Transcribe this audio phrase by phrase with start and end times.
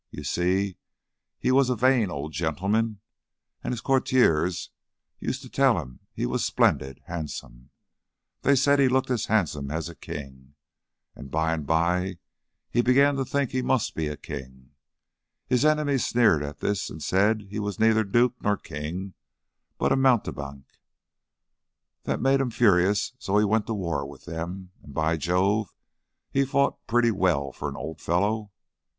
[0.09, 0.77] You see,
[1.37, 3.01] he was a vain old gentleman,
[3.63, 4.71] and his courtiers
[5.19, 7.69] used to tell him he was splendid, handsome
[8.41, 10.55] They said he looked as handsome as a king,
[11.15, 12.17] and by and by
[12.71, 14.71] he began to think he must be a king.
[15.45, 19.13] His enemies sneered at this and said he was neither duke nor king,
[19.77, 20.65] but a a mountebank.
[22.05, 25.69] That made him furious, so he went to war with them, and, by Jove,
[26.31, 28.51] he fought pretty well for an old fellow!